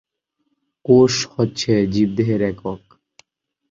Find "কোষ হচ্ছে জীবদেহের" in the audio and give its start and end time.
0.85-2.41